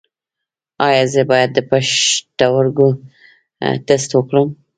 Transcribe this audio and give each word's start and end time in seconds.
ایا 0.87 1.03
زه 1.13 1.21
باید 1.31 1.49
د 1.53 1.59
پښتورګو 1.69 2.89
ټسټ 3.85 4.11
وکړم؟ 4.15 4.47